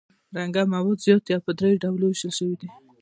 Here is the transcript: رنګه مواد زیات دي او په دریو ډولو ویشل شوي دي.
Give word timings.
رنګه 0.37 0.61
مواد 0.73 0.99
زیات 1.05 1.21
دي 1.25 1.31
او 1.35 1.41
په 1.45 1.51
دریو 1.59 1.81
ډولو 1.83 2.05
ویشل 2.07 2.31
شوي 2.37 2.55
دي. 2.61 2.67